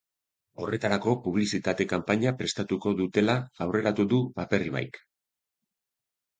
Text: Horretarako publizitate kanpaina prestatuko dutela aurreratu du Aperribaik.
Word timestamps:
Horretarako 0.61 1.13
publizitate 1.25 1.87
kanpaina 1.91 2.33
prestatuko 2.41 2.95
dutela 3.03 3.37
aurreratu 3.67 4.09
du 4.17 4.25
Aperribaik. 4.47 5.01